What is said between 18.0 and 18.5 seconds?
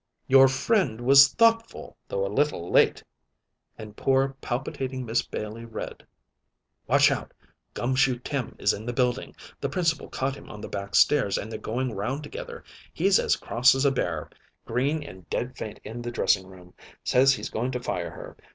her.